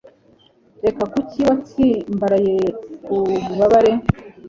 reka. 0.85 1.03
kuki 1.13 1.39
watsimbaraye 1.47 2.55
ku 3.03 3.13
bubabare 3.45 3.93